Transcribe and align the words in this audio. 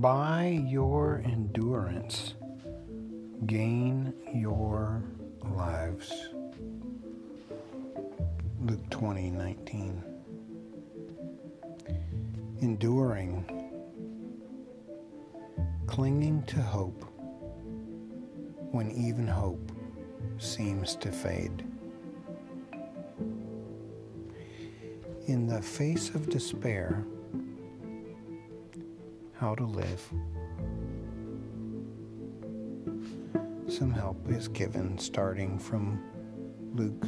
By 0.00 0.62
your 0.68 1.22
endurance, 1.24 2.34
gain 3.46 4.12
your 4.34 5.02
lives. 5.42 6.12
Luke 8.60 8.90
20 8.90 9.30
19. 9.30 10.04
Enduring, 12.60 13.46
clinging 15.86 16.42
to 16.42 16.60
hope 16.60 17.02
when 18.72 18.90
even 18.90 19.26
hope 19.26 19.72
seems 20.36 20.94
to 20.96 21.10
fade. 21.10 21.64
In 25.26 25.46
the 25.46 25.62
face 25.62 26.10
of 26.10 26.28
despair, 26.28 27.06
how 29.38 29.54
to 29.54 29.64
live. 29.64 30.12
Some 33.68 33.92
help 33.92 34.30
is 34.30 34.48
given 34.48 34.98
starting 34.98 35.58
from 35.58 36.02
Luke 36.74 37.04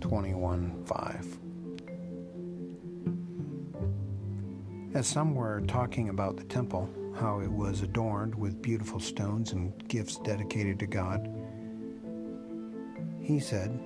21 0.00 0.84
5. 0.84 1.38
As 4.94 5.06
some 5.06 5.34
were 5.34 5.60
talking 5.62 6.08
about 6.08 6.36
the 6.36 6.44
temple, 6.44 6.88
how 7.18 7.40
it 7.40 7.50
was 7.50 7.82
adorned 7.82 8.34
with 8.34 8.62
beautiful 8.62 9.00
stones 9.00 9.52
and 9.52 9.72
gifts 9.88 10.18
dedicated 10.18 10.78
to 10.78 10.86
God, 10.86 11.28
he 13.20 13.40
said, 13.40 13.78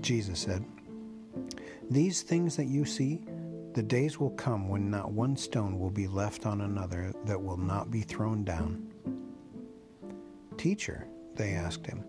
Jesus 0.00 0.40
said, 0.40 0.64
These 1.90 2.22
things 2.22 2.56
that 2.56 2.66
you 2.66 2.84
see, 2.84 3.22
the 3.74 3.82
days 3.82 4.18
will 4.18 4.30
come 4.30 4.68
when 4.68 4.90
not 4.90 5.12
one 5.12 5.36
stone 5.36 5.78
will 5.78 5.90
be 5.90 6.06
left 6.06 6.46
on 6.46 6.62
another 6.62 7.12
that 7.24 7.40
will 7.40 7.56
not 7.56 7.90
be 7.90 8.02
thrown 8.02 8.44
down. 8.44 8.92
Teacher, 10.56 11.06
they 11.36 11.52
asked 11.52 11.86
him, 11.86 12.04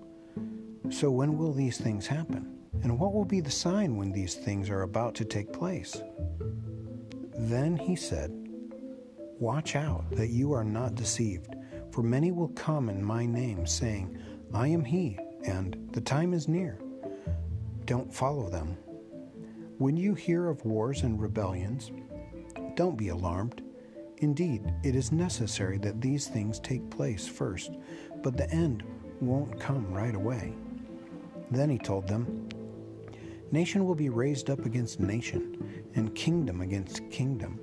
so 0.89 1.09
when 1.09 1.37
will 1.37 1.53
these 1.53 1.77
things 1.77 2.05
happen? 2.05 2.57
And 2.83 2.99
what 2.99 3.13
will 3.13 3.25
be 3.25 3.39
the 3.39 3.51
sign 3.51 3.95
when 3.95 4.11
these 4.11 4.35
things 4.35 4.69
are 4.69 4.81
about 4.81 5.15
to 5.15 5.25
take 5.25 5.53
place? 5.53 6.01
Then 7.37 7.77
he 7.77 7.95
said, 7.95 8.31
Watch 9.39 9.75
out 9.75 10.09
that 10.11 10.29
you 10.29 10.51
are 10.53 10.63
not 10.63 10.95
deceived, 10.95 11.55
for 11.91 12.03
many 12.03 12.31
will 12.31 12.49
come 12.49 12.89
in 12.89 13.03
my 13.03 13.25
name, 13.25 13.65
saying, 13.65 14.17
I 14.53 14.67
am 14.67 14.83
he, 14.83 15.17
and 15.45 15.89
the 15.93 16.01
time 16.01 16.33
is 16.33 16.47
near. 16.47 16.77
Don't 17.85 18.13
follow 18.13 18.49
them. 18.49 18.77
When 19.81 19.97
you 19.97 20.13
hear 20.13 20.47
of 20.47 20.63
wars 20.63 21.01
and 21.01 21.19
rebellions, 21.19 21.91
don't 22.75 22.95
be 22.95 23.07
alarmed. 23.07 23.63
Indeed, 24.17 24.71
it 24.83 24.93
is 24.95 25.11
necessary 25.11 25.79
that 25.79 25.99
these 25.99 26.27
things 26.27 26.59
take 26.59 26.87
place 26.91 27.27
first, 27.27 27.71
but 28.21 28.37
the 28.37 28.47
end 28.51 28.83
won't 29.21 29.59
come 29.59 29.91
right 29.91 30.13
away. 30.13 30.53
Then 31.49 31.67
he 31.67 31.79
told 31.79 32.07
them, 32.07 32.47
Nation 33.51 33.83
will 33.87 33.95
be 33.95 34.09
raised 34.09 34.51
up 34.51 34.67
against 34.67 34.99
nation, 34.99 35.83
and 35.95 36.13
kingdom 36.13 36.61
against 36.61 37.09
kingdom. 37.09 37.59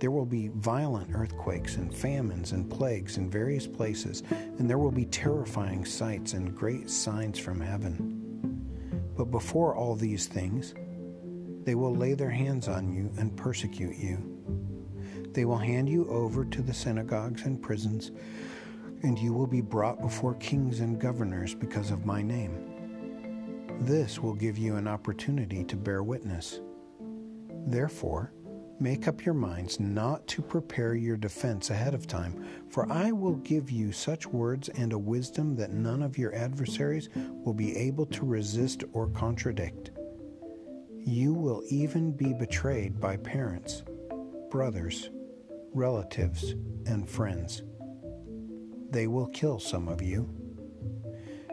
There 0.00 0.10
will 0.10 0.26
be 0.26 0.48
violent 0.48 1.14
earthquakes 1.14 1.76
and 1.76 1.94
famines 1.94 2.50
and 2.50 2.68
plagues 2.68 3.16
in 3.16 3.30
various 3.30 3.68
places, 3.68 4.24
and 4.30 4.68
there 4.68 4.78
will 4.78 4.90
be 4.90 5.04
terrifying 5.04 5.84
sights 5.84 6.32
and 6.32 6.52
great 6.52 6.90
signs 6.90 7.38
from 7.38 7.60
heaven. 7.60 8.66
But 9.16 9.30
before 9.30 9.76
all 9.76 9.94
these 9.94 10.26
things, 10.26 10.74
they 11.64 11.74
will 11.74 11.94
lay 11.94 12.14
their 12.14 12.30
hands 12.30 12.68
on 12.68 12.92
you 12.92 13.10
and 13.18 13.36
persecute 13.36 13.96
you. 13.96 14.40
They 15.32 15.44
will 15.44 15.58
hand 15.58 15.88
you 15.88 16.08
over 16.08 16.44
to 16.44 16.62
the 16.62 16.74
synagogues 16.74 17.42
and 17.42 17.62
prisons, 17.62 18.10
and 19.02 19.18
you 19.18 19.32
will 19.32 19.46
be 19.46 19.60
brought 19.60 20.00
before 20.00 20.34
kings 20.34 20.80
and 20.80 21.00
governors 21.00 21.54
because 21.54 21.90
of 21.90 22.06
my 22.06 22.22
name. 22.22 22.66
This 23.80 24.18
will 24.18 24.34
give 24.34 24.58
you 24.58 24.76
an 24.76 24.88
opportunity 24.88 25.64
to 25.64 25.76
bear 25.76 26.02
witness. 26.02 26.60
Therefore, 27.66 28.32
make 28.80 29.06
up 29.06 29.24
your 29.24 29.34
minds 29.34 29.78
not 29.78 30.26
to 30.26 30.42
prepare 30.42 30.94
your 30.94 31.16
defense 31.16 31.70
ahead 31.70 31.94
of 31.94 32.06
time, 32.06 32.44
for 32.70 32.90
I 32.90 33.12
will 33.12 33.36
give 33.36 33.70
you 33.70 33.92
such 33.92 34.26
words 34.26 34.68
and 34.70 34.92
a 34.92 34.98
wisdom 34.98 35.54
that 35.56 35.72
none 35.72 36.02
of 36.02 36.18
your 36.18 36.34
adversaries 36.34 37.08
will 37.14 37.54
be 37.54 37.76
able 37.76 38.06
to 38.06 38.26
resist 38.26 38.84
or 38.92 39.08
contradict. 39.08 39.90
You 41.04 41.32
will 41.32 41.62
even 41.68 42.12
be 42.12 42.34
betrayed 42.34 43.00
by 43.00 43.16
parents, 43.16 43.82
brothers, 44.50 45.08
relatives, 45.72 46.54
and 46.86 47.08
friends. 47.08 47.62
They 48.90 49.06
will 49.06 49.28
kill 49.28 49.58
some 49.58 49.88
of 49.88 50.02
you. 50.02 50.28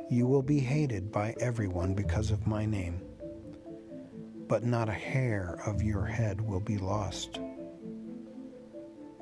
You 0.09 0.27
will 0.27 0.41
be 0.41 0.59
hated 0.59 1.11
by 1.11 1.33
everyone 1.39 1.93
because 1.93 2.29
of 2.29 2.45
my 2.45 2.65
name, 2.65 3.01
but 4.47 4.63
not 4.63 4.89
a 4.89 4.93
hair 4.93 5.61
of 5.65 5.81
your 5.81 6.05
head 6.05 6.41
will 6.41 6.59
be 6.59 6.77
lost. 6.77 7.39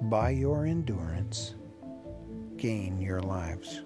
By 0.02 0.32
your 0.32 0.66
endurance, 0.66 1.56
gain 2.58 3.00
your 3.00 3.22
lives. 3.22 3.84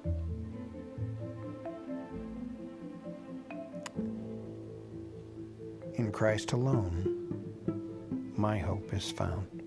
In 6.00 6.14
Christ 6.14 6.54
alone, 6.54 8.34
my 8.38 8.58
hope 8.58 8.94
is 8.94 9.12
found. 9.12 9.62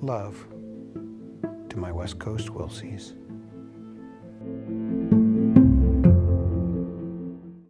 Love 0.00 0.44
to 1.68 1.78
my 1.78 1.92
West 1.92 2.18
Coast 2.18 2.48
Wilsies. 2.48 3.12